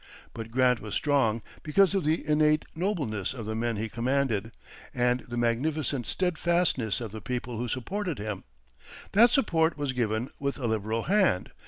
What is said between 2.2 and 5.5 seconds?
innate nobleness of the men he commanded, and the